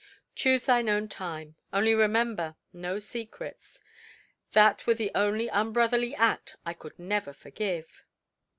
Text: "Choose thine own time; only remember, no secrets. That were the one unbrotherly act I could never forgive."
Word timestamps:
"Choose 0.33 0.65
thine 0.65 0.89
own 0.89 1.09
time; 1.09 1.57
only 1.71 1.93
remember, 1.93 2.55
no 2.73 2.97
secrets. 2.97 3.83
That 4.53 4.87
were 4.87 4.95
the 4.95 5.11
one 5.13 5.37
unbrotherly 5.47 6.15
act 6.17 6.55
I 6.65 6.73
could 6.73 6.97
never 6.97 7.33
forgive." 7.33 8.03